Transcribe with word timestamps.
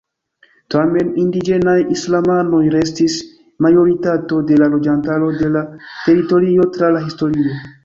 Tamen, 0.75 1.09
indiĝenaj 1.23 1.75
islamanoj 1.95 2.61
restis 2.77 3.19
majoritato 3.67 4.41
de 4.49 4.59
la 4.63 4.73
loĝantaro 4.73 5.31
de 5.45 5.53
la 5.59 5.65
teritorio 5.85 6.69
tra 6.79 6.93
la 6.99 7.07
historio. 7.09 7.59